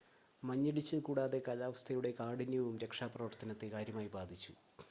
[0.43, 4.53] മഞ്ഞിടിച്ചിൽ കൂടാതെ കാലാവസ്ഥയുടെ കാഠിന്യവും രക്ഷാപ്രവർത്തനത്തെ കാര്യമായി ബാധിച്ചു